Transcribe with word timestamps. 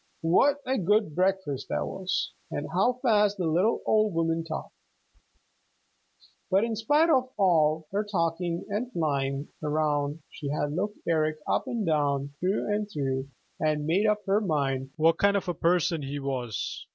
What 0.25 0.61
a 0.65 0.79
good 0.79 1.13
breakfast 1.13 1.69
that 1.69 1.85
was, 1.85 2.31
and 2.49 2.67
how 2.73 2.93
fast 3.03 3.37
the 3.37 3.45
little 3.45 3.83
old 3.85 4.15
woman 4.15 4.43
talked! 4.43 4.73
But 6.49 6.63
in 6.63 6.75
spite 6.75 7.11
of 7.11 7.29
all 7.37 7.85
her 7.91 8.03
talking 8.03 8.65
and 8.69 8.91
flying 8.91 9.49
around 9.61 10.23
she 10.31 10.47
had 10.49 10.73
looked 10.73 10.97
Eric 11.07 11.35
up 11.45 11.67
and 11.67 11.85
down 11.85 12.19
and 12.31 12.39
through 12.39 12.65
and 12.73 12.89
through, 12.89 13.29
and 13.59 13.85
made 13.85 14.07
up 14.07 14.25
her 14.25 14.41
mind 14.41 14.89
what 14.95 15.19
kind 15.19 15.37
of 15.37 15.47
a 15.47 15.53
person 15.53 16.01
he 16.01 16.17
was. 16.17 16.87